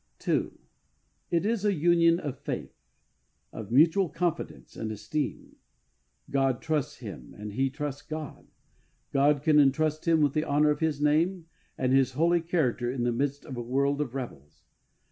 [0.27, 0.49] II.
[1.29, 2.73] It is a Union of Faith—
[3.53, 5.57] of mutual confidence and esteem.
[6.31, 8.47] God trusts him, and he trusts God.
[9.13, 11.45] God can entrust him with the honour of His name
[11.77, 14.63] and His holy character in the midst of a world of rebels.